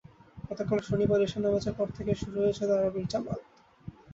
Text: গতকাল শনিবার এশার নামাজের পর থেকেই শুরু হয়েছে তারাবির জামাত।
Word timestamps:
গতকাল 0.47 0.79
শনিবার 0.81 1.19
এশার 1.21 1.43
নামাজের 1.43 1.73
পর 1.77 1.87
থেকেই 1.97 2.17
শুরু 2.21 2.37
হয়েছে 2.39 2.63
তারাবির 2.69 3.05
জামাত। 3.07 3.41